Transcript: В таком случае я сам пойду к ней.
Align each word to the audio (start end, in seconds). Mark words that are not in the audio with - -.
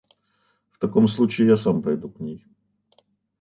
В 0.71 0.79
таком 0.79 1.07
случае 1.07 1.45
я 1.49 1.57
сам 1.57 1.83
пойду 1.83 2.09
к 2.09 2.19
ней. 2.19 2.43